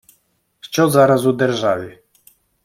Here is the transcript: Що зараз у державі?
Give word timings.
Що 0.59 0.89
зараз 0.89 1.25
у 1.25 1.33
державі? 1.33 1.99